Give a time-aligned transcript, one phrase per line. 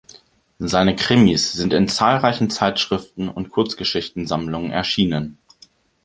[0.57, 5.37] Seine Krimis sind in zahlreichen Zeitschriften und Kurzgeschichtensammlungen erschienen.